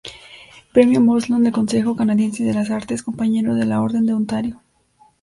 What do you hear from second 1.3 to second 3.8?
del Consejo canadiense de las Artes, Compañero de